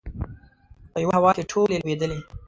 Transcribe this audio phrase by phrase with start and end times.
[0.91, 2.19] په یوه هوا کې ټولې لوبېدلې.